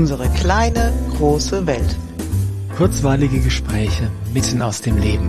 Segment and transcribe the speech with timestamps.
[0.00, 1.94] Unsere kleine, große Welt.
[2.74, 5.28] Kurzweilige Gespräche mitten aus dem Leben.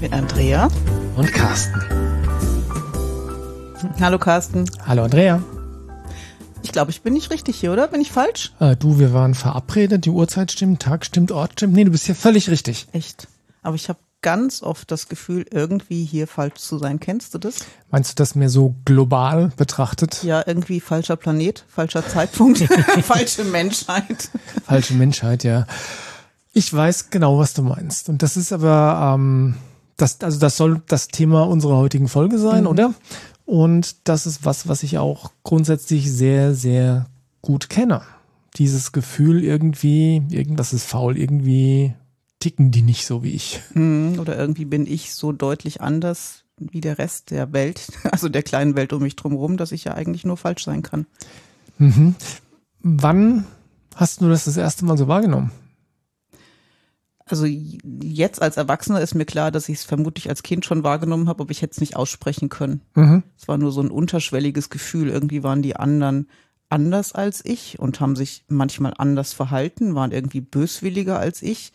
[0.00, 0.68] Mit Andrea
[1.16, 1.82] und Carsten.
[4.00, 4.64] Hallo Carsten.
[4.86, 5.42] Hallo Andrea.
[6.62, 7.88] Ich glaube, ich bin nicht richtig hier, oder?
[7.88, 8.52] Bin ich falsch?
[8.60, 11.72] Äh, du, wir waren verabredet, die Uhrzeit stimmt, Tag stimmt, Ort stimmt.
[11.74, 12.86] Nee, du bist hier völlig richtig.
[12.92, 13.26] Echt.
[13.60, 17.00] Aber ich habe ganz oft das Gefühl, irgendwie hier falsch zu sein.
[17.00, 17.60] Kennst du das?
[17.90, 20.22] Meinst du das mehr so global betrachtet?
[20.22, 22.58] Ja, irgendwie falscher Planet, falscher Zeitpunkt,
[23.02, 24.30] falsche Menschheit.
[24.64, 25.66] Falsche Menschheit, ja.
[26.52, 28.08] Ich weiß genau, was du meinst.
[28.08, 29.54] Und das ist aber, ähm,
[29.96, 32.68] das, also das soll das Thema unserer heutigen Folge sein, mhm.
[32.68, 32.94] oder?
[33.46, 37.06] Und das ist was, was ich auch grundsätzlich sehr, sehr
[37.42, 38.02] gut kenne.
[38.56, 41.94] Dieses Gefühl irgendwie, irgendwas ist faul, irgendwie
[42.40, 43.60] ticken die nicht so wie ich.
[43.74, 48.42] Hm, oder irgendwie bin ich so deutlich anders wie der Rest der Welt, also der
[48.42, 51.06] kleinen Welt um mich drumherum, dass ich ja eigentlich nur falsch sein kann.
[51.78, 52.16] Mhm.
[52.80, 53.44] Wann
[53.94, 55.52] hast du das das erste Mal so wahrgenommen?
[57.26, 61.28] Also jetzt als Erwachsener ist mir klar, dass ich es vermutlich als Kind schon wahrgenommen
[61.28, 62.80] habe, aber ich hätte es nicht aussprechen können.
[62.94, 63.22] Mhm.
[63.38, 65.08] Es war nur so ein unterschwelliges Gefühl.
[65.08, 66.28] Irgendwie waren die anderen
[66.68, 71.72] anders als ich und haben sich manchmal anders verhalten, waren irgendwie böswilliger als ich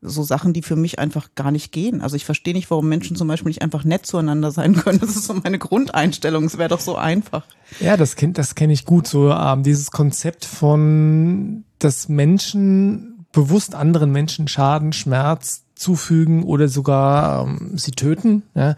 [0.00, 2.00] so Sachen, die für mich einfach gar nicht gehen.
[2.00, 5.00] Also ich verstehe nicht, warum Menschen zum Beispiel nicht einfach nett zueinander sein können.
[5.00, 6.44] Das ist so meine Grundeinstellung.
[6.44, 7.44] Es wäre doch so einfach.
[7.80, 9.06] Ja, das kenne das kenn ich gut.
[9.06, 17.46] So ähm, dieses Konzept von, dass Menschen bewusst anderen Menschen Schaden, Schmerz zufügen oder sogar
[17.46, 18.76] ähm, sie töten, ja,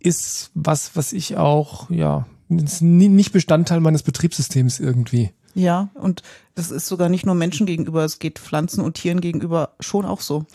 [0.00, 5.32] ist was, was ich auch, ja, nicht Bestandteil meines Betriebssystems irgendwie.
[5.54, 6.22] Ja, und
[6.54, 10.20] das ist sogar nicht nur Menschen gegenüber, es geht Pflanzen und Tieren gegenüber schon auch
[10.20, 10.46] so.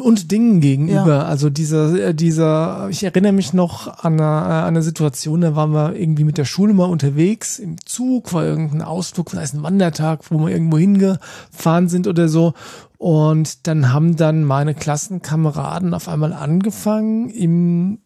[0.00, 1.06] Und Dingen gegenüber.
[1.06, 1.24] Ja.
[1.24, 5.54] Also dieser, äh, dieser, ich erinnere mich noch an eine, äh, an eine Situation, da
[5.54, 9.62] waren wir irgendwie mit der Schule mal unterwegs, im Zug, war irgendein Ausflug, vielleicht ein
[9.62, 12.54] Wandertag, wo wir irgendwo hingefahren sind oder so.
[12.96, 17.98] Und dann haben dann meine Klassenkameraden auf einmal angefangen, im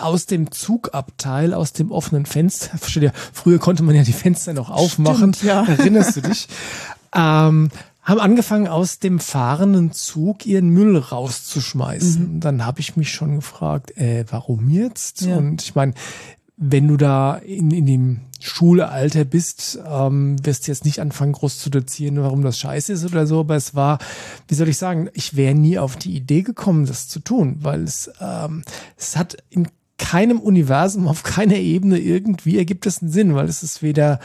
[0.00, 4.70] aus dem Zugabteil, aus dem offenen Fenster, ja, früher konnte man ja die Fenster noch
[4.70, 5.64] aufmachen, Stimmt, ja.
[5.64, 6.48] erinnerst du dich?
[7.14, 7.70] ähm,
[8.06, 12.36] haben angefangen, aus dem fahrenden Zug ihren Müll rauszuschmeißen.
[12.36, 12.40] Mhm.
[12.40, 15.22] Dann habe ich mich schon gefragt, äh, warum jetzt?
[15.22, 15.36] Ja.
[15.36, 15.92] Und ich meine,
[16.56, 21.58] wenn du da in, in dem Schulalter bist, ähm, wirst du jetzt nicht anfangen, groß
[21.58, 23.98] zu dozieren, warum das scheiße ist oder so, aber es war,
[24.46, 27.82] wie soll ich sagen, ich wäre nie auf die Idee gekommen, das zu tun, weil
[27.82, 28.62] es, ähm,
[28.96, 29.68] es hat in
[29.98, 34.20] keinem Universum, auf keiner Ebene irgendwie ergibt es einen Sinn, weil es ist weder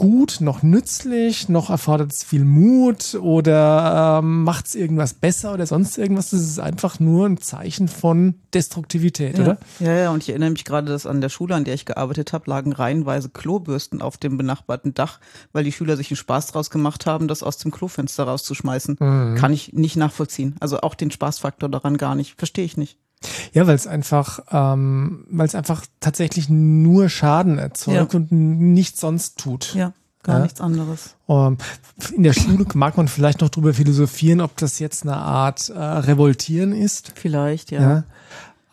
[0.00, 5.66] gut, noch nützlich, noch erfordert es viel Mut oder ähm, macht es irgendwas besser oder
[5.66, 6.30] sonst irgendwas.
[6.30, 9.44] Das ist einfach nur ein Zeichen von Destruktivität, ja.
[9.44, 9.58] oder?
[9.78, 12.32] Ja, ja, und ich erinnere mich gerade, dass an der Schule, an der ich gearbeitet
[12.32, 15.20] habe, lagen reihenweise Klobürsten auf dem benachbarten Dach,
[15.52, 18.96] weil die Schüler sich einen Spaß draus gemacht haben, das aus dem Klofenster rauszuschmeißen.
[18.98, 19.34] Mhm.
[19.34, 20.56] Kann ich nicht nachvollziehen.
[20.60, 22.36] Also auch den Spaßfaktor daran gar nicht.
[22.38, 22.96] Verstehe ich nicht.
[23.52, 28.18] Ja, weil es einfach, ähm, weil es einfach tatsächlich nur Schaden erzeugt ja.
[28.18, 29.74] und nichts sonst tut.
[29.74, 29.92] Ja,
[30.22, 30.42] gar ja?
[30.44, 31.16] nichts anderes.
[31.26, 35.16] Um, ähm, in der Schule mag man vielleicht noch drüber philosophieren, ob das jetzt eine
[35.16, 37.12] Art äh, Revoltieren ist.
[37.14, 37.80] Vielleicht, ja.
[37.80, 38.04] ja?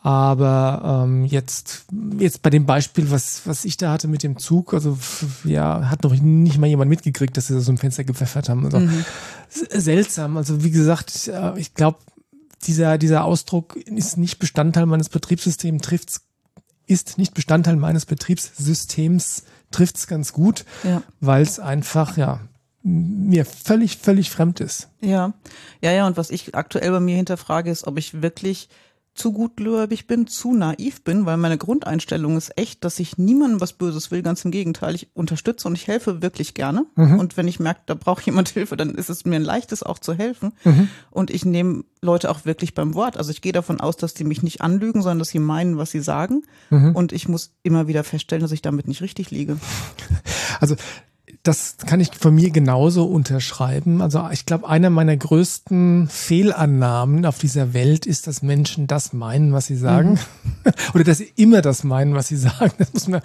[0.02, 1.86] Aber ähm, jetzt,
[2.18, 4.98] jetzt bei dem Beispiel, was, was ich da hatte mit dem Zug, also
[5.44, 8.64] ja, hat noch nicht mal jemand mitgekriegt, dass sie so ein Fenster gepfeffert haben.
[8.64, 9.04] Also, mhm.
[9.50, 10.38] Seltsam.
[10.38, 11.98] Also wie gesagt, äh, ich glaube,
[12.64, 16.22] dieser, dieser Ausdruck ist nicht Bestandteil meines Betriebssystems, trifft's,
[16.86, 21.04] ist nicht Bestandteil meines Betriebssystems, trifft's ganz gut, ja.
[21.20, 22.42] weil es einfach, ja,
[22.84, 24.88] mir völlig, völlig fremd ist.
[25.02, 25.34] Ja,
[25.82, 26.08] ja, ja.
[26.08, 28.70] Und was ich aktuell bei mir hinterfrage, ist, ob ich wirklich
[29.18, 33.74] zu gutgläubig bin, zu naiv bin, weil meine Grundeinstellung ist echt, dass ich niemandem was
[33.74, 34.22] Böses will.
[34.22, 36.86] Ganz im Gegenteil, ich unterstütze und ich helfe wirklich gerne.
[36.96, 37.20] Mhm.
[37.20, 40.00] Und wenn ich merke, da braucht jemand Hilfe, dann ist es mir ein leichtes auch
[40.00, 40.54] zu helfen.
[40.64, 40.90] Mhm.
[41.12, 43.18] Und ich nehme Leute auch wirklich beim Wort.
[43.18, 45.92] Also ich gehe davon aus, dass die mich nicht anlügen, sondern dass sie meinen, was
[45.92, 46.44] sie sagen.
[46.70, 46.96] Mhm.
[46.96, 49.58] Und ich muss immer wieder feststellen, dass ich damit nicht richtig liege.
[50.60, 50.76] Also
[51.44, 54.02] das kann ich von mir genauso unterschreiben.
[54.02, 59.54] Also ich glaube, einer meiner größten Fehlannahmen auf dieser Welt ist, dass Menschen das meinen,
[59.54, 60.20] was sie sagen.
[60.64, 60.72] Mhm.
[60.94, 62.74] Oder dass sie immer das meinen, was sie sagen.
[62.78, 63.22] Das muss man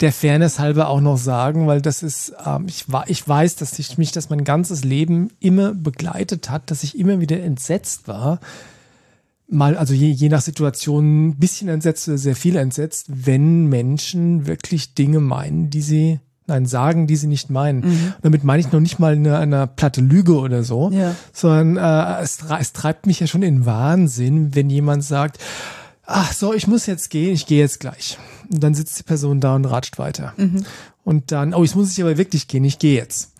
[0.00, 3.98] der Fairness halber auch noch sagen, weil das ist, ähm, ich, ich weiß, dass ich
[3.98, 8.40] mich das mein ganzes Leben immer begleitet hat, dass ich immer wieder entsetzt war.
[9.48, 14.46] Mal, also je, je nach Situation ein bisschen entsetzt oder sehr viel entsetzt, wenn Menschen
[14.46, 17.80] wirklich Dinge meinen, die sie Nein, sagen, die sie nicht meinen.
[17.80, 18.14] Mhm.
[18.22, 21.14] Damit meine ich noch nicht mal eine, eine platte Lüge oder so, ja.
[21.32, 25.38] sondern äh, es, es treibt mich ja schon in Wahnsinn, wenn jemand sagt,
[26.04, 28.16] ach so, ich muss jetzt gehen, ich gehe jetzt gleich.
[28.50, 30.34] Und dann sitzt die Person da und ratscht weiter.
[30.36, 30.64] Mhm.
[31.04, 33.32] Und dann, oh, jetzt muss ich aber wirklich gehen, ich gehe jetzt.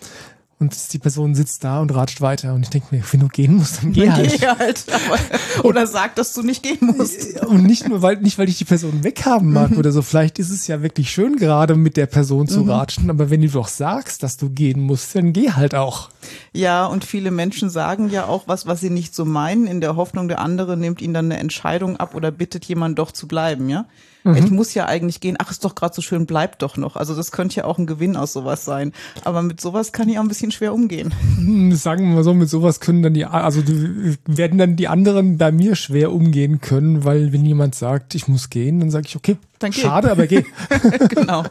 [0.58, 2.54] Und die Person sitzt da und ratscht weiter.
[2.54, 4.30] Und ich denke mir, wenn du gehen musst, dann geh halt.
[4.40, 4.86] Geh halt.
[5.62, 7.42] oder sag, dass du nicht gehen musst.
[7.42, 9.78] Und nicht nur, weil, nicht weil ich die Person weghaben mag mhm.
[9.78, 10.00] oder so.
[10.00, 12.70] Vielleicht ist es ja wirklich schön, gerade mit der Person zu mhm.
[12.70, 13.10] ratschen.
[13.10, 16.08] Aber wenn du doch sagst, dass du gehen musst, dann geh halt auch.
[16.54, 19.96] Ja, und viele Menschen sagen ja auch was, was sie nicht so meinen, in der
[19.96, 23.68] Hoffnung, der andere nimmt ihnen dann eine Entscheidung ab oder bittet jemand doch zu bleiben,
[23.68, 23.84] ja.
[24.26, 24.36] Mhm.
[24.36, 25.36] Ich muss ja eigentlich gehen.
[25.38, 26.96] Ach, ist doch gerade so schön, bleib doch noch.
[26.96, 28.92] Also das könnte ja auch ein Gewinn aus sowas sein.
[29.24, 31.14] Aber mit sowas kann ich auch ein bisschen schwer umgehen.
[31.36, 34.88] Hm, sagen wir mal so, mit sowas können dann die, also die, werden dann die
[34.88, 39.06] anderen bei mir schwer umgehen können, weil wenn jemand sagt, ich muss gehen, dann sage
[39.06, 39.80] ich, okay, dann geh.
[39.80, 40.44] schade, aber geh.
[41.08, 41.44] genau.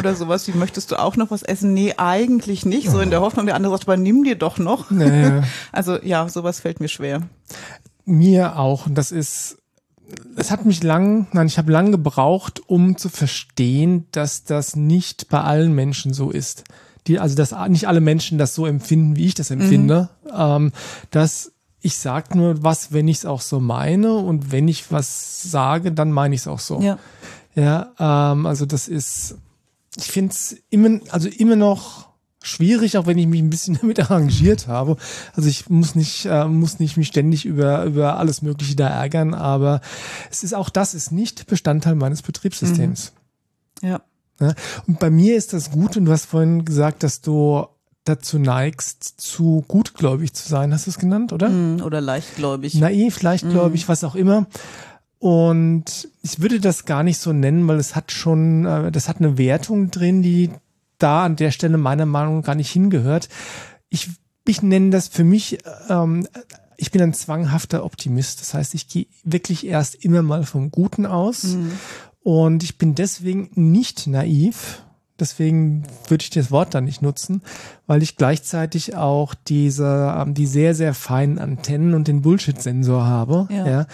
[0.00, 1.72] Oder sowas wie, möchtest du auch noch was essen?
[1.74, 2.90] Nee, eigentlich nicht.
[2.90, 4.90] So in der Hoffnung, der andere sagt, aber nimm dir doch noch.
[4.90, 5.42] Nee.
[5.72, 7.22] Also ja, sowas fällt mir schwer.
[8.04, 8.86] Mir auch.
[8.86, 9.58] Und das ist
[10.36, 15.28] es hat mich lang, nein, ich habe lang gebraucht, um zu verstehen, dass das nicht
[15.28, 16.64] bei allen Menschen so ist.
[17.06, 20.10] Die, also dass nicht alle Menschen das so empfinden, wie ich das empfinde.
[20.24, 20.30] Mhm.
[20.36, 20.72] Ähm,
[21.10, 25.42] dass ich sage nur was, wenn ich es auch so meine und wenn ich was
[25.50, 26.80] sage, dann meine ich es auch so.
[26.80, 26.98] Ja.
[27.54, 29.36] Ja, ähm, also das ist,
[29.96, 32.05] ich finde es immer, also immer noch
[32.46, 34.96] schwierig, auch wenn ich mich ein bisschen damit arrangiert habe.
[35.34, 39.34] Also ich muss nicht, äh, muss nicht mich ständig über, über alles Mögliche da ärgern,
[39.34, 39.80] aber
[40.30, 43.12] es ist auch das ist nicht Bestandteil meines Betriebssystems.
[43.82, 43.88] Mhm.
[43.88, 44.00] Ja.
[44.40, 44.54] ja.
[44.86, 47.66] Und bei mir ist das gut, und du hast vorhin gesagt, dass du
[48.04, 51.48] dazu neigst, zu gutgläubig zu sein, hast du es genannt, oder?
[51.48, 52.74] Mhm, oder leichtgläubig.
[52.74, 53.88] Naiv, leichtgläubig, mhm.
[53.88, 54.46] was auch immer.
[55.18, 59.18] Und ich würde das gar nicht so nennen, weil es hat schon, äh, das hat
[59.18, 60.50] eine Wertung drin, die
[60.98, 63.28] da an der Stelle meiner Meinung nach gar nicht hingehört.
[63.88, 64.08] Ich,
[64.46, 65.58] ich nenne das für mich,
[65.88, 66.26] ähm,
[66.76, 68.40] ich bin ein zwanghafter Optimist.
[68.40, 71.44] Das heißt, ich gehe wirklich erst immer mal vom Guten aus.
[71.44, 71.72] Mhm.
[72.22, 74.82] Und ich bin deswegen nicht naiv.
[75.18, 77.40] Deswegen würde ich das Wort da nicht nutzen,
[77.86, 83.48] weil ich gleichzeitig auch diese, ähm, die sehr, sehr feinen Antennen und den Bullshit-Sensor habe,
[83.50, 83.66] ja.
[83.66, 83.86] ja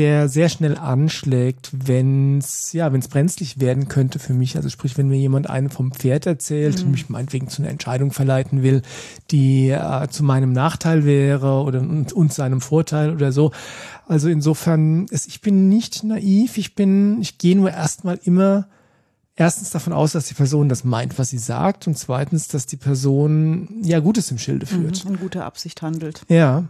[0.00, 4.56] der sehr schnell anschlägt, wenn es ja, wenn es brenzlig werden könnte für mich.
[4.56, 6.86] Also sprich, wenn mir jemand einen vom Pferd erzählt mhm.
[6.86, 8.80] und mich meinetwegen zu einer Entscheidung verleiten will,
[9.30, 13.52] die äh, zu meinem Nachteil wäre oder und, und seinem Vorteil oder so.
[14.08, 16.56] Also insofern, es, ich bin nicht naiv.
[16.56, 18.68] Ich bin, ich gehe nur erstmal immer
[19.36, 22.78] erstens davon aus, dass die Person das meint, was sie sagt, und zweitens, dass die
[22.78, 25.04] Person ja Gutes im Schilde führt.
[25.04, 26.22] Mhm, in guter Absicht handelt.
[26.28, 26.64] Ja.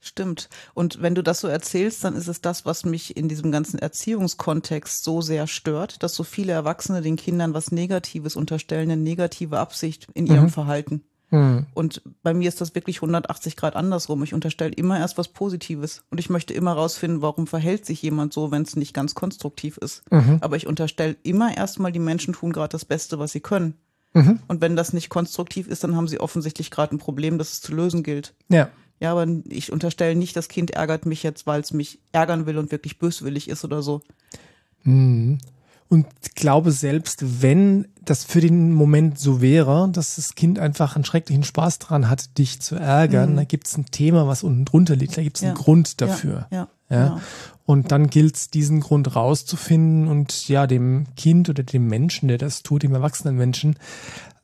[0.00, 0.48] Stimmt.
[0.74, 3.78] Und wenn du das so erzählst, dann ist es das, was mich in diesem ganzen
[3.78, 9.58] Erziehungskontext so sehr stört, dass so viele Erwachsene den Kindern was Negatives unterstellen, eine negative
[9.58, 10.50] Absicht in ihrem mhm.
[10.50, 11.02] Verhalten.
[11.30, 11.66] Mhm.
[11.74, 14.22] Und bei mir ist das wirklich 180 Grad andersrum.
[14.22, 16.02] Ich unterstelle immer erst was Positives.
[16.10, 19.76] Und ich möchte immer rausfinden, warum verhält sich jemand so, wenn es nicht ganz konstruktiv
[19.78, 20.02] ist.
[20.10, 20.38] Mhm.
[20.40, 23.74] Aber ich unterstelle immer erstmal, die Menschen tun gerade das Beste, was sie können.
[24.14, 24.40] Mhm.
[24.48, 27.60] Und wenn das nicht konstruktiv ist, dann haben sie offensichtlich gerade ein Problem, das es
[27.60, 28.34] zu lösen gilt.
[28.48, 28.70] Ja.
[29.00, 32.58] Ja, aber ich unterstelle nicht, das Kind ärgert mich jetzt, weil es mich ärgern will
[32.58, 34.02] und wirklich böswillig ist oder so.
[34.82, 35.38] Mhm.
[35.88, 41.04] Und glaube selbst, wenn das für den Moment so wäre, dass das Kind einfach einen
[41.04, 43.36] schrecklichen Spaß dran hat, dich zu ärgern, mhm.
[43.36, 45.48] da gibt es ein Thema, was unten drunter liegt, da gibt es ja.
[45.48, 46.46] einen Grund dafür.
[46.50, 47.20] Ja, ja, ja.
[47.64, 52.38] Und dann gilt es, diesen Grund rauszufinden und ja, dem Kind oder dem Menschen, der
[52.38, 53.76] das tut, dem erwachsenen Menschen,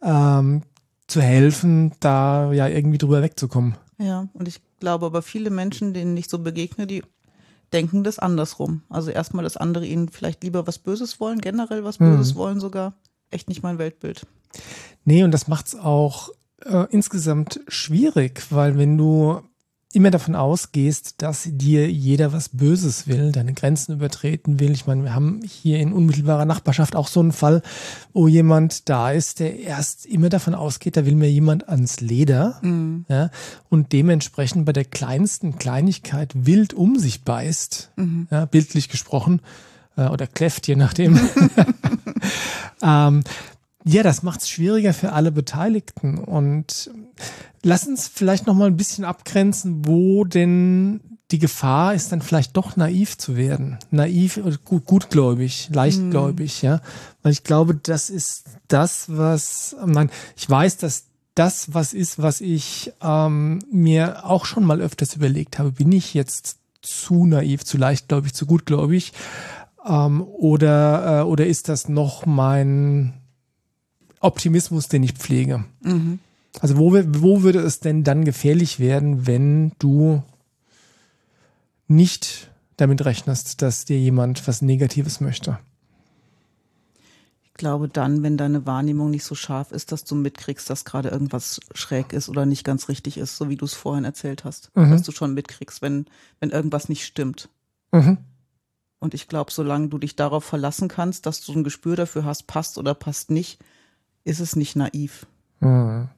[0.03, 0.63] ähm,
[1.07, 3.77] zu helfen, da ja irgendwie drüber wegzukommen.
[3.99, 7.03] Ja, und ich glaube aber viele Menschen, denen ich so begegne, die
[7.73, 8.83] denken das andersrum.
[8.89, 12.37] Also erstmal, dass andere ihnen vielleicht lieber was Böses wollen, generell was Böses hm.
[12.37, 12.95] wollen sogar.
[13.31, 14.27] Echt nicht mein Weltbild.
[15.05, 16.31] Nee, und das macht es auch
[16.65, 19.43] äh, insgesamt schwierig, weil wenn du
[19.95, 24.73] immer davon ausgehst, dass dir jeder was Böses will, deine Grenzen übertreten will.
[24.73, 27.63] Ich meine, wir haben hier in unmittelbarer Nachbarschaft auch so einen Fall,
[28.13, 32.59] wo jemand da ist, der erst immer davon ausgeht, da will mir jemand ans Leder
[32.63, 33.05] mhm.
[33.09, 33.31] ja,
[33.69, 38.29] und dementsprechend bei der kleinsten Kleinigkeit wild um sich beißt, mhm.
[38.31, 39.41] ja, bildlich gesprochen,
[39.97, 41.19] äh, oder kläfft, je nachdem.
[42.83, 43.25] ähm,
[43.85, 46.19] ja, das macht es schwieriger für alle Beteiligten.
[46.19, 46.91] Und
[47.63, 51.01] lass uns vielleicht noch mal ein bisschen abgrenzen, wo denn
[51.31, 53.79] die Gefahr ist, dann vielleicht doch naiv zu werden.
[53.91, 56.67] Naiv oder gut, gutgläubig, leichtgläubig, mhm.
[56.69, 56.81] ja.
[57.23, 62.41] Weil ich glaube, das ist das, was, nein, ich weiß, dass das was ist, was
[62.41, 65.73] ich ähm, mir auch schon mal öfters überlegt habe.
[65.73, 69.13] Bin ich jetzt zu naiv, zu leichtgläubig, zu gutgläubig?
[69.85, 73.24] Ähm, oder, äh, oder ist das noch mein
[74.25, 75.65] Optimismus, den ich pflege.
[75.83, 76.19] Mhm.
[76.61, 80.23] Also wo, wo würde es denn dann gefährlich werden, wenn du
[81.89, 85.59] nicht damit rechnest, dass dir jemand was Negatives möchte?
[87.43, 91.11] Ich glaube dann, wenn deine Wahrnehmung nicht so scharf ist, dass du mitkriegst, dass gerade
[91.11, 94.71] irgendwas schräg ist oder nicht ganz richtig ist, so wie du es vorhin erzählt hast.
[94.75, 94.91] Mhm.
[94.91, 96.07] Dass du schon mitkriegst, wenn,
[96.41, 97.49] wenn irgendwas nicht stimmt.
[97.93, 98.19] Mhm.
[98.99, 102.47] Und ich glaube, solange du dich darauf verlassen kannst, dass du ein Gespür dafür hast,
[102.47, 103.61] passt oder passt nicht,
[104.25, 105.27] ist es nicht naiv.
[105.61, 106.09] Mhm.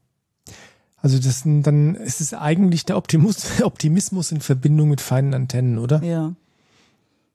[0.97, 6.03] Also das, dann ist es eigentlich der Optimus, Optimismus in Verbindung mit feinen Antennen, oder?
[6.03, 6.35] Ja.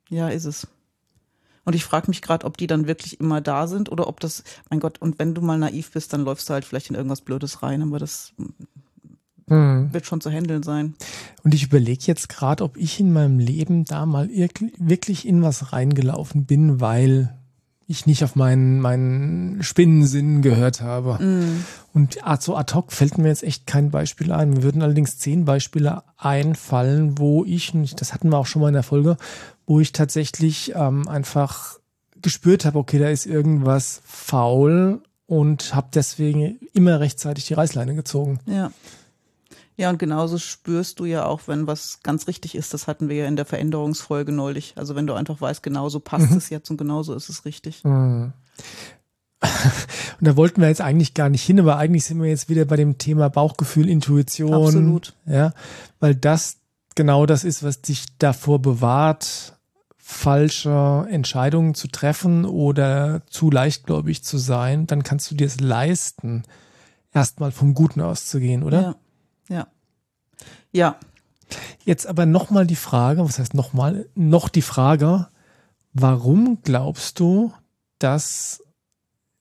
[0.10, 0.68] Ja, ist es.
[1.64, 4.44] Und ich frage mich gerade, ob die dann wirklich immer da sind oder ob das,
[4.70, 7.22] mein Gott, und wenn du mal naiv bist, dann läufst du halt vielleicht in irgendwas
[7.22, 8.34] Blödes rein, aber das
[9.48, 9.94] hm.
[9.94, 10.96] wird schon zu handeln sein.
[11.44, 15.72] Und ich überlege jetzt gerade, ob ich in meinem Leben da mal wirklich in was
[15.72, 17.38] reingelaufen bin, weil
[17.92, 21.24] ich nicht auf meinen, meinen Spinnensinn gehört habe.
[21.24, 21.66] Mm.
[21.94, 24.52] Und so ad hoc fällt mir jetzt echt kein Beispiel ein.
[24.52, 28.74] Mir würden allerdings zehn Beispiele einfallen, wo ich, das hatten wir auch schon mal in
[28.74, 29.18] der Folge,
[29.66, 31.80] wo ich tatsächlich ähm, einfach
[32.22, 38.40] gespürt habe, okay, da ist irgendwas faul und habe deswegen immer rechtzeitig die Reißleine gezogen.
[38.46, 38.72] Ja.
[39.78, 42.74] Ja, und genauso spürst du ja auch, wenn was ganz richtig ist.
[42.74, 44.74] Das hatten wir ja in der Veränderungsfolge neulich.
[44.76, 46.38] Also wenn du einfach weißt, genauso passt mhm.
[46.38, 47.84] es jetzt und genauso ist es richtig.
[47.84, 48.34] Mhm.
[50.20, 52.64] Und da wollten wir jetzt eigentlich gar nicht hin, aber eigentlich sind wir jetzt wieder
[52.66, 54.54] bei dem Thema Bauchgefühl, Intuition.
[54.54, 55.16] Absolut.
[55.26, 55.54] Ja,
[56.00, 56.58] weil das
[56.94, 59.58] genau das ist, was dich davor bewahrt,
[59.98, 64.86] falsche Entscheidungen zu treffen oder zu leichtgläubig zu sein.
[64.86, 66.44] Dann kannst du dir es leisten,
[67.14, 68.82] erstmal vom Guten auszugehen, oder?
[68.82, 68.96] Ja.
[70.72, 70.98] Ja.
[71.84, 74.08] Jetzt aber nochmal die Frage, was heißt nochmal?
[74.16, 75.28] Noch die Frage,
[75.94, 77.52] warum glaubst du,
[78.00, 78.64] dass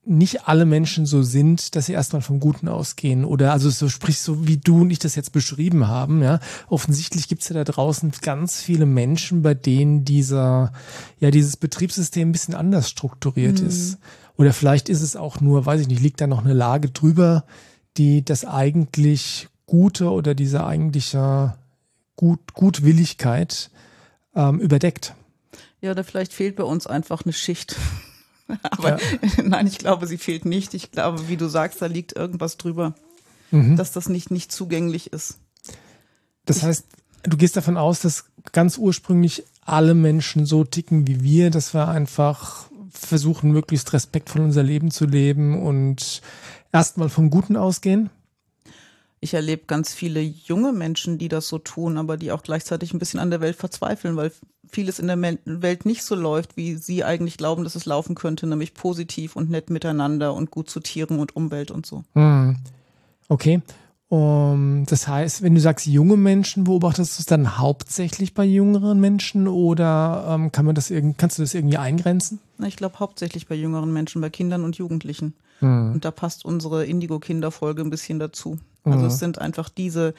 [0.05, 4.21] nicht alle Menschen so sind, dass sie erstmal vom Guten ausgehen oder also so sprich
[4.21, 6.41] so wie du und ich das jetzt beschrieben haben, ja.
[6.69, 10.73] Offensichtlich gibt's ja da draußen ganz viele Menschen, bei denen dieser,
[11.21, 13.69] ja, dieses Betriebssystem ein bisschen anders strukturiert mhm.
[13.69, 13.99] ist.
[14.37, 17.45] Oder vielleicht ist es auch nur, weiß ich nicht, liegt da noch eine Lage drüber,
[17.99, 21.55] die das eigentlich Gute oder diese eigentliche
[22.17, 23.71] Gut, Gutwilligkeit
[24.35, 25.15] ähm, überdeckt.
[25.81, 27.77] Ja, oder vielleicht fehlt bei uns einfach eine Schicht.
[28.65, 29.19] Aber ja.
[29.45, 30.75] nein, ich glaube, sie fehlt nicht.
[30.75, 32.95] Ich glaube, wie du sagst, da liegt irgendwas drüber,
[33.53, 33.77] mhm.
[33.77, 35.39] dass das nicht, nicht zugänglich ist.
[36.47, 36.85] Das heißt,
[37.23, 41.87] du gehst davon aus, dass ganz ursprünglich alle Menschen so ticken wie wir, dass wir
[41.87, 46.23] einfach versuchen, möglichst respektvoll unser Leben zu leben und
[46.73, 48.11] erstmal vom Guten ausgehen?
[49.21, 52.99] Ich erlebe ganz viele junge Menschen, die das so tun, aber die auch gleichzeitig ein
[52.99, 54.33] bisschen an der Welt verzweifeln, weil
[54.69, 58.47] vieles in der Welt nicht so läuft, wie sie eigentlich glauben, dass es laufen könnte,
[58.47, 62.05] nämlich positiv und nett miteinander und gut zu Tieren und Umwelt und so.
[62.15, 62.57] Hm.
[63.29, 63.61] Okay.
[64.09, 68.99] Um, das heißt, wenn du sagst junge Menschen, beobachtest du es dann hauptsächlich bei jüngeren
[68.99, 72.41] Menschen oder ähm, kann man das irgend, kannst du das irgendwie eingrenzen?
[72.67, 75.35] Ich glaube hauptsächlich bei jüngeren Menschen, bei Kindern und Jugendlichen.
[75.61, 75.93] Hm.
[75.93, 78.59] Und da passt unsere Indigo-Kinderfolge ein bisschen dazu.
[78.85, 79.07] Also mhm.
[79.07, 80.15] es sind einfach diese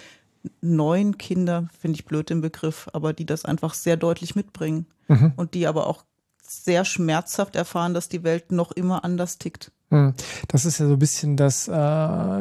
[0.61, 5.33] neuen Kinder, finde ich blöd den Begriff, aber die das einfach sehr deutlich mitbringen mhm.
[5.35, 6.03] und die aber auch
[6.41, 9.71] sehr schmerzhaft erfahren, dass die Welt noch immer anders tickt.
[9.89, 10.13] Mhm.
[10.47, 11.71] Das ist ja so ein bisschen das, äh,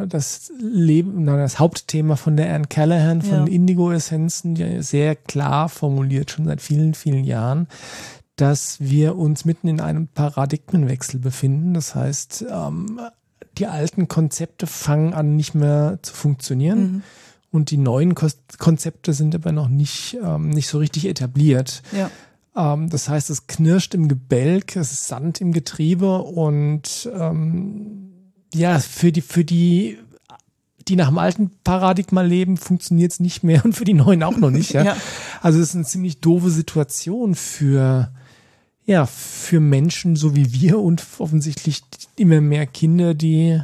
[0.07, 3.53] das Leben, das Hauptthema von der Anne Callahan von ja.
[3.53, 7.69] Indigo-Essenzen, die sehr klar formuliert, schon seit vielen, vielen Jahren,
[8.37, 11.75] dass wir uns mitten in einem Paradigmenwechsel befinden.
[11.75, 13.01] Das heißt, ähm,
[13.59, 16.81] die alten Konzepte fangen an nicht mehr zu funktionieren.
[16.81, 17.03] Mhm.
[17.53, 21.83] Und die neuen Konzepte sind aber noch nicht, ähm, nicht so richtig etabliert.
[21.91, 22.11] Ja.
[22.57, 28.13] Ähm, das heißt, es knirscht im Gebälk, es ist Sand im Getriebe und ähm,
[28.55, 29.99] ja, für die, für die,
[30.87, 34.37] die nach dem alten Paradigma leben, funktioniert es nicht mehr und für die neuen auch
[34.37, 34.73] noch nicht.
[34.73, 34.83] Ja?
[34.85, 34.97] ja.
[35.41, 38.13] Also es ist eine ziemlich doofe Situation für
[38.85, 41.83] ja, für Menschen so wie wir und offensichtlich
[42.17, 43.61] immer mehr Kinder, die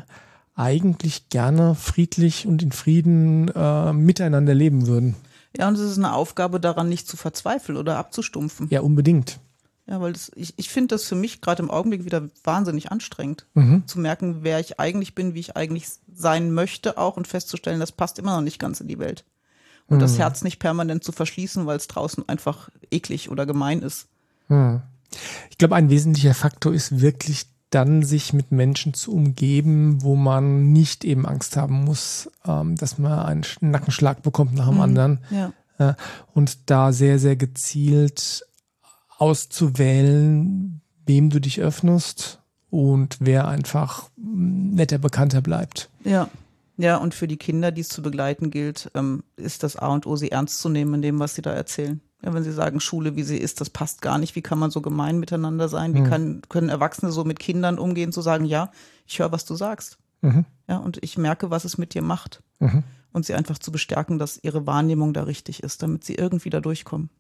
[0.54, 5.14] eigentlich gerne friedlich und in Frieden äh, miteinander leben würden.
[5.56, 8.68] Ja, und es ist eine Aufgabe daran, nicht zu verzweifeln oder abzustumpfen.
[8.70, 9.38] Ja, unbedingt.
[9.86, 13.46] Ja, weil das, ich, ich finde das für mich gerade im Augenblick wieder wahnsinnig anstrengend,
[13.54, 13.84] mhm.
[13.86, 17.92] zu merken, wer ich eigentlich bin, wie ich eigentlich sein möchte auch und festzustellen, das
[17.92, 19.24] passt immer noch nicht ganz in die Welt.
[19.86, 20.00] Und mhm.
[20.00, 24.08] das Herz nicht permanent zu verschließen, weil es draußen einfach eklig oder gemein ist.
[24.48, 24.82] Mhm.
[25.50, 30.72] Ich glaube, ein wesentlicher Faktor ist wirklich dann sich mit Menschen zu umgeben, wo man
[30.72, 35.18] nicht eben Angst haben muss, ähm, dass man einen Nackenschlag bekommt nach dem mhm, anderen.
[35.30, 35.52] Ja.
[35.78, 35.94] Äh,
[36.32, 38.46] und da sehr, sehr gezielt
[39.18, 45.90] auszuwählen, wem du dich öffnest und wer einfach netter Bekannter bleibt.
[46.04, 46.28] Ja.
[46.78, 50.06] Ja, und für die Kinder, die es zu begleiten gilt, ähm, ist das A und
[50.06, 52.02] O, sie ernst zu nehmen in dem, was sie da erzählen.
[52.22, 54.34] Ja, wenn sie sagen, Schule, wie sie ist, das passt gar nicht.
[54.36, 55.94] Wie kann man so gemein miteinander sein?
[55.94, 58.70] Wie kann, können Erwachsene so mit Kindern umgehen, zu sagen, ja,
[59.06, 59.98] ich höre, was du sagst.
[60.66, 62.42] Ja, und ich merke, was es mit dir macht.
[63.12, 66.60] Und sie einfach zu bestärken, dass ihre Wahrnehmung da richtig ist, damit sie irgendwie da
[66.60, 67.10] durchkommen.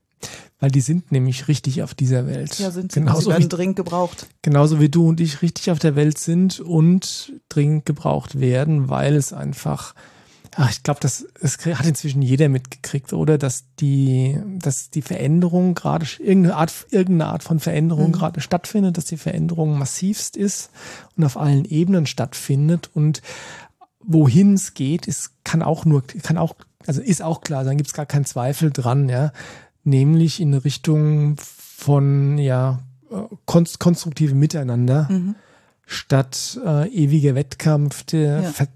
[0.58, 2.58] Weil die sind nämlich richtig auf dieser Welt.
[2.58, 3.00] Ja, sind sie.
[3.00, 4.26] Genauso sie werden wie, dringend gebraucht.
[4.40, 9.14] genauso wie du und ich richtig auf der Welt sind und dringend gebraucht werden, weil
[9.14, 9.94] es einfach,
[10.56, 13.38] ach, ich glaube, das, das hat inzwischen jeder mitgekriegt, oder?
[13.38, 19.04] Dass die, dass die Veränderung gerade, irgendeine Art, irgendeine Art von Veränderung gerade stattfindet, dass
[19.04, 20.70] die Veränderung massivst ist
[21.16, 23.22] und auf allen Ebenen stattfindet und
[24.00, 26.54] wohin es geht, ist, kann auch nur, kann auch,
[26.86, 29.32] also ist auch klar, dann gibt es gar keinen Zweifel dran, ja.
[29.84, 35.08] Nämlich in Richtung von, ja, äh, konst konstruktivem Miteinander
[35.86, 38.50] statt äh, ewiger Wettkampf, der Ja.
[38.50, 38.68] Ver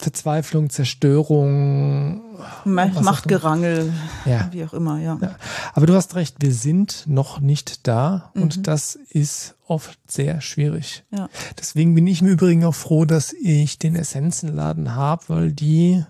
[0.00, 2.22] Verzweiflung, Zerstörung.
[2.64, 3.92] Machtgerangel,
[4.24, 4.48] Ja.
[4.52, 5.18] wie auch immer, ja.
[5.20, 5.36] Ja.
[5.74, 11.04] Aber du hast recht, wir sind noch nicht da und das ist oft sehr schwierig.
[11.10, 11.28] Ja.
[11.58, 16.04] Deswegen bin ich im Übrigen auch froh, dass ich den Essenzenladen habe, weil die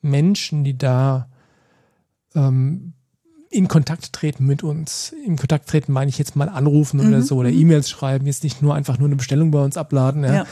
[0.00, 1.28] Menschen, die da
[2.34, 2.94] ähm,
[3.50, 7.36] in Kontakt treten mit uns, in Kontakt treten meine ich jetzt mal anrufen oder so
[7.36, 10.34] oder E-Mails schreiben, jetzt nicht nur einfach nur eine Bestellung bei uns abladen, ja.
[10.34, 10.46] Ja.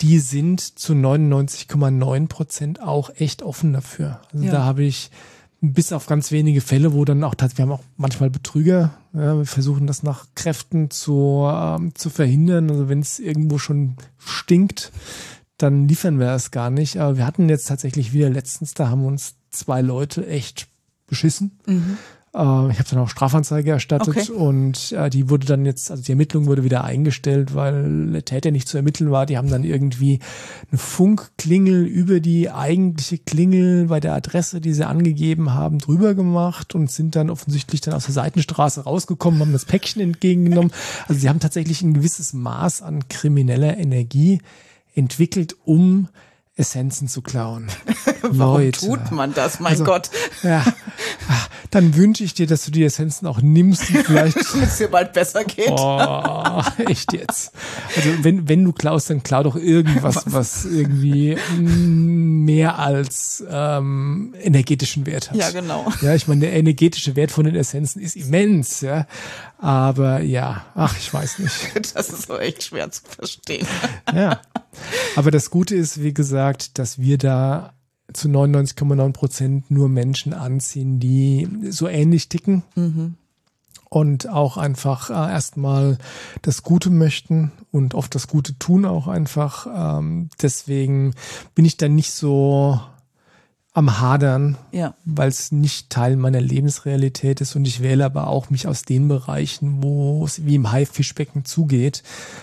[0.00, 4.20] Die sind zu 99,9 Prozent auch echt offen dafür.
[4.32, 4.52] Also Ja.
[4.52, 5.10] da habe ich
[5.60, 9.44] bis auf ganz wenige Fälle, wo dann auch, wir haben auch manchmal Betrüger, ja, wir
[9.46, 12.70] versuchen das nach Kräften zu, ähm, zu verhindern.
[12.70, 14.92] Also wenn es irgendwo schon stinkt,
[15.56, 16.98] dann liefern wir es gar nicht.
[16.98, 20.68] Aber wir hatten jetzt tatsächlich wieder letztens, da haben uns zwei Leute echt
[21.08, 21.58] beschissen.
[21.66, 21.72] Äh,
[22.70, 24.30] ich habe dann auch Strafanzeige erstattet Okay.
[24.30, 28.52] und äh, die wurde dann jetzt, also die Ermittlung wurde wieder eingestellt, weil der Täter
[28.52, 29.26] nicht zu ermitteln war.
[29.26, 30.20] Die haben dann irgendwie
[30.70, 36.74] eine Funkklingel über die eigentliche Klingel bei der Adresse, die sie angegeben haben, drüber gemacht
[36.76, 40.72] und sind dann offensichtlich dann aus der Seitenstraße rausgekommen, haben das Päckchen entgegengenommen.
[41.08, 44.40] Also sie haben tatsächlich ein gewisses Maß an krimineller Energie
[44.94, 46.08] entwickelt, um
[46.58, 47.68] Essenzen zu klauen.
[48.22, 48.80] Warum Leute.
[48.80, 49.60] tut man das?
[49.60, 50.10] Mein Also- Gott,
[50.42, 50.64] Ja,
[51.30, 54.36] Ah, dann wünsche ich dir, dass du die Essenzen auch nimmst und vielleicht.
[54.52, 55.70] damit es dir bald besser geht.
[55.70, 57.52] Oh, echt jetzt.
[57.96, 64.34] Also wenn, wenn du klaust, dann klau doch irgendwas, was irgendwie mm, mehr als ähm,
[64.40, 65.36] energetischen Wert hat.
[65.36, 65.86] Ja, genau.
[66.00, 69.06] Ja, ich meine, der energetische Wert von den Essenzen ist immens, ja.
[69.58, 71.54] Aber ja, ach, ich weiß nicht.
[71.94, 73.66] Das ist so echt schwer zu verstehen.
[74.14, 74.40] Ja.
[75.16, 77.74] Aber das Gute ist, wie gesagt, dass wir da
[78.12, 82.62] zu 99,9 Prozent nur Menschen anziehen, die so ähnlich ticken
[83.90, 85.98] und auch einfach äh, erstmal
[86.42, 89.66] das Gute möchten und oft das Gute tun auch einfach.
[89.74, 91.14] Ähm, deswegen
[91.54, 92.80] bin ich da nicht so
[93.78, 94.94] am Hadern, Ja.
[95.04, 99.08] weil es nicht Teil meiner Lebensrealität ist und ich wähle aber auch mich aus den
[99.08, 102.02] Bereichen, wo es wie im Haifischbecken zugeht,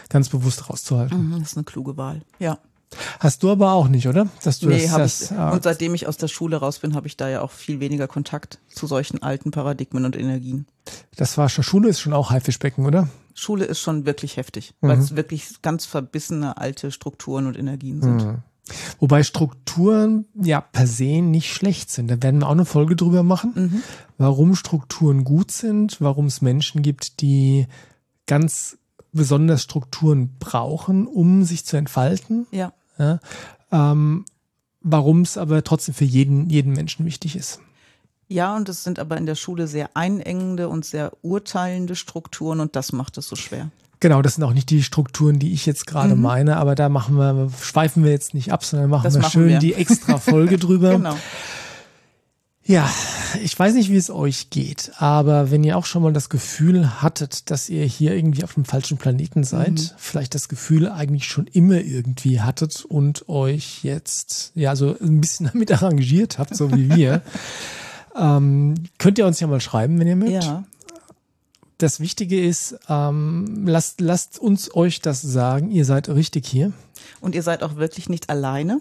[0.09, 1.29] ganz bewusst rauszuhalten.
[1.31, 2.21] Mhm, Das ist eine kluge Wahl.
[2.39, 2.57] Ja.
[3.19, 4.27] Hast du aber auch nicht, oder?
[4.43, 5.29] Dass du Nee, habe ich.
[5.31, 7.79] äh, Und seitdem ich aus der Schule raus bin, habe ich da ja auch viel
[7.79, 10.65] weniger Kontakt zu solchen alten Paradigmen und Energien.
[11.17, 13.09] das war schon Schule ist schon auch Haifischbecken, oder?
[13.33, 14.87] Schule ist schon wirklich heftig, Mhm.
[14.87, 18.23] weil es wirklich ganz verbissene alte Strukturen und Energien sind.
[18.23, 18.37] Mhm.
[18.99, 22.09] Wobei Strukturen ja per se nicht schlecht sind.
[22.09, 23.83] Da werden wir auch eine Folge drüber machen, Mhm.
[24.17, 27.67] warum Strukturen gut sind, warum es Menschen gibt, die
[28.25, 28.77] ganz
[29.11, 32.47] besonders Strukturen brauchen, um sich zu entfalten.
[32.51, 32.73] Ja.
[32.97, 33.19] Ja?
[33.71, 34.25] Ähm,
[34.81, 37.59] warum es aber trotzdem für jeden, jeden Menschen wichtig ist.
[38.27, 42.75] Ja, und es sind aber in der Schule sehr einengende und sehr urteilende Strukturen und
[42.75, 43.69] das macht es so schwer.
[44.05, 47.15] Genau, das sind auch nicht die Strukturen, die ich jetzt gerade meine, aber da machen
[47.17, 49.57] wir, schweifen wir jetzt nicht ab, sondern machen Das wir machen schön wir.
[49.57, 50.91] die extra Folge drüber.
[50.91, 51.17] Genau.
[52.63, 52.87] Ja,
[53.41, 57.01] ich weiß nicht, wie es euch geht, aber wenn ihr auch schon mal das Gefühl
[57.01, 61.47] hattet, dass ihr hier irgendwie auf dem falschen Planeten seid, vielleicht das Gefühl eigentlich schon
[61.47, 66.95] immer irgendwie hattet und euch jetzt ja so ein bisschen damit arrangiert habt, so wie
[66.95, 67.23] wir,
[68.15, 70.43] ähm, könnt ihr uns ja mal schreiben, wenn ihr mögt.
[70.43, 70.63] Ja.
[71.77, 76.71] Das Wichtige ist, ähm, lasst, lasst uns euch das sagen, ihr seid richtig hier.
[77.19, 78.79] Und ihr seid auch wirklich nicht alleine.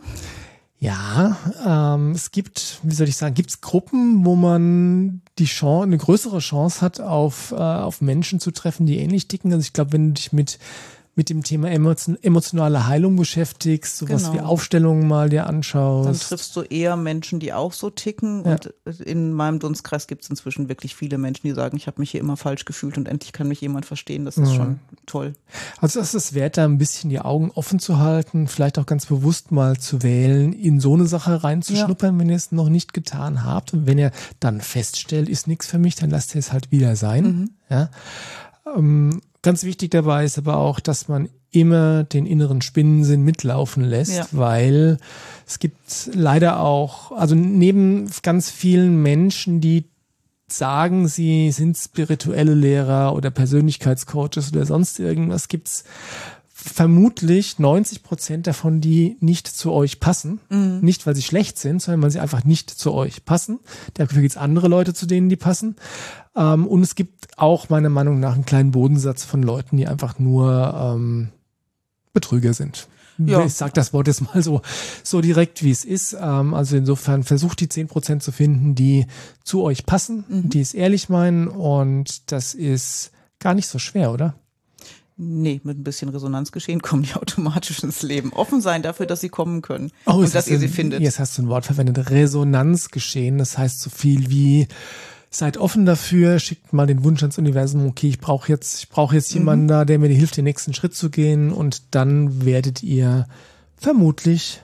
[0.78, 5.84] Ja, ähm, es gibt, wie soll ich sagen, gibt es Gruppen, wo man die Chance,
[5.84, 9.52] eine größere Chance hat, auf, äh, auf Menschen zu treffen, die ähnlich ticken.
[9.52, 10.58] Also ich glaube, wenn du dich mit
[11.16, 14.34] mit dem Thema emotionale Heilung beschäftigst, sowas genau.
[14.34, 16.08] wie Aufstellungen mal dir anschaust.
[16.08, 18.44] Dann triffst du eher Menschen, die auch so ticken.
[18.44, 18.52] Ja.
[18.52, 18.66] Und
[19.00, 22.20] in meinem Dunstkreis gibt es inzwischen wirklich viele Menschen, die sagen, ich habe mich hier
[22.20, 24.24] immer falsch gefühlt und endlich kann mich jemand verstehen.
[24.24, 24.54] Das ist mhm.
[24.54, 25.34] schon toll.
[25.80, 29.06] Also es ist wert, da ein bisschen die Augen offen zu halten, vielleicht auch ganz
[29.06, 32.20] bewusst mal zu wählen, in so eine Sache reinzuschnuppern, ja.
[32.20, 33.72] wenn ihr es noch nicht getan habt.
[33.72, 36.96] Und wenn ihr dann feststellt, ist nichts für mich, dann lasst ihr es halt wieder
[36.96, 37.24] sein.
[37.24, 37.50] Mhm.
[37.70, 37.90] Ja.
[38.76, 44.16] Ähm, Ganz wichtig dabei ist aber auch, dass man immer den inneren Spinnensinn mitlaufen lässt,
[44.16, 44.26] ja.
[44.32, 44.96] weil
[45.46, 49.84] es gibt leider auch, also neben ganz vielen Menschen, die
[50.48, 55.84] sagen, sie sind spirituelle Lehrer oder Persönlichkeitscoaches oder sonst irgendwas, gibt's
[56.64, 60.40] vermutlich 90 Prozent davon, die nicht zu euch passen.
[60.48, 60.80] Mhm.
[60.80, 63.60] Nicht, weil sie schlecht sind, sondern weil sie einfach nicht zu euch passen.
[63.94, 65.76] Dafür gibt es andere Leute, zu denen die passen.
[66.34, 70.18] Ähm, und es gibt auch meiner Meinung nach einen kleinen Bodensatz von Leuten, die einfach
[70.18, 71.28] nur ähm,
[72.12, 72.88] Betrüger sind.
[73.18, 73.44] Ja.
[73.44, 74.62] Ich sag das Wort jetzt mal so,
[75.02, 76.16] so direkt, wie es ist.
[76.18, 79.06] Ähm, also insofern versucht die zehn Prozent zu finden, die
[79.44, 80.48] zu euch passen, mhm.
[80.48, 81.46] die es ehrlich meinen.
[81.46, 84.34] Und das ist gar nicht so schwer, oder?
[85.16, 88.32] Nee, mit ein bisschen Resonanzgeschehen kommen die automatisch ins Leben.
[88.32, 91.00] Offen sein dafür, dass sie kommen können oh, und dass ihr sie findet.
[91.00, 93.38] Jetzt hast du ein Wort verwendet, Resonanzgeschehen.
[93.38, 94.66] Das heißt so viel wie
[95.30, 99.16] seid offen dafür, schickt mal den Wunsch ans Universum, okay, ich brauche jetzt, ich brauche
[99.16, 99.40] jetzt mhm.
[99.40, 103.26] jemanden da, der mir hilft, den nächsten Schritt zu gehen und dann werdet ihr
[103.76, 104.62] vermutlich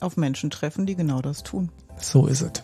[0.00, 1.70] auf Menschen treffen, die genau das tun.
[2.00, 2.62] So ist es.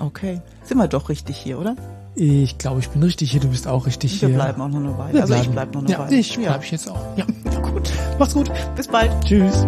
[0.00, 0.40] Okay.
[0.64, 1.76] Sind wir doch richtig hier, oder?
[2.14, 4.28] Ich glaube, ich bin richtig hier, du bist auch richtig wir hier.
[4.28, 5.14] Wir bleiben auch noch eine Weile.
[5.14, 5.46] Wir also bleiben.
[5.46, 6.16] ich bleib noch eine ja, Weile.
[6.16, 6.60] Ich bleib ja.
[6.60, 7.00] ich jetzt auch.
[7.16, 7.24] Ja,
[7.60, 7.90] gut.
[8.18, 8.50] Mach's gut.
[8.76, 9.10] Bis bald.
[9.24, 9.66] Tschüss.